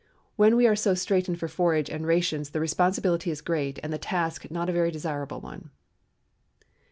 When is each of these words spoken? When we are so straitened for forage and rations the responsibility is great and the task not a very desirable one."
When 0.35 0.55
we 0.55 0.65
are 0.65 0.75
so 0.75 0.95
straitened 0.95 1.37
for 1.37 1.47
forage 1.47 1.87
and 1.87 2.07
rations 2.07 2.49
the 2.49 2.59
responsibility 2.59 3.29
is 3.29 3.39
great 3.39 3.77
and 3.83 3.93
the 3.93 3.99
task 3.99 4.49
not 4.49 4.67
a 4.67 4.71
very 4.73 4.89
desirable 4.89 5.41
one." 5.41 5.69